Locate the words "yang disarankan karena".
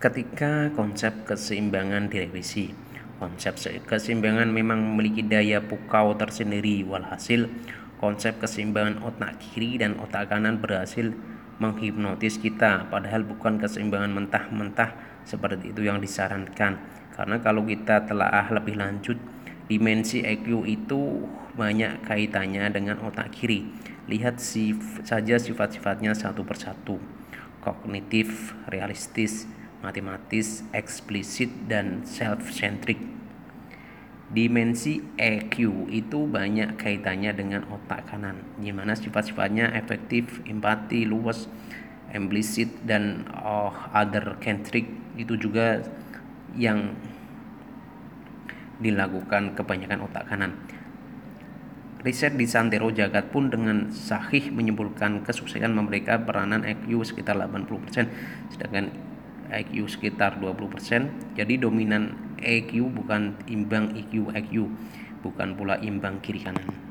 15.84-17.36